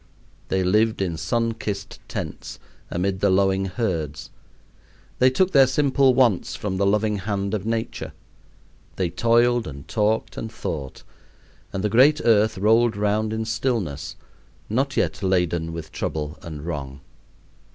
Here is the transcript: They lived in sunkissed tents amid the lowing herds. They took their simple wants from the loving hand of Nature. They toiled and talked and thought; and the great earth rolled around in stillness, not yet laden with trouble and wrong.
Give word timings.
They 0.47 0.63
lived 0.63 0.99
in 0.99 1.13
sunkissed 1.15 1.99
tents 2.07 2.57
amid 2.89 3.19
the 3.19 3.29
lowing 3.29 3.65
herds. 3.65 4.31
They 5.19 5.29
took 5.29 5.51
their 5.51 5.67
simple 5.67 6.15
wants 6.15 6.55
from 6.55 6.77
the 6.77 6.87
loving 6.87 7.17
hand 7.17 7.53
of 7.53 7.67
Nature. 7.67 8.11
They 8.95 9.11
toiled 9.11 9.67
and 9.67 9.87
talked 9.87 10.37
and 10.37 10.51
thought; 10.51 11.03
and 11.71 11.83
the 11.83 11.87
great 11.89 12.19
earth 12.25 12.57
rolled 12.57 12.97
around 12.97 13.31
in 13.31 13.45
stillness, 13.45 14.15
not 14.71 14.97
yet 14.97 15.21
laden 15.21 15.71
with 15.71 15.91
trouble 15.91 16.39
and 16.41 16.65
wrong. 16.65 17.01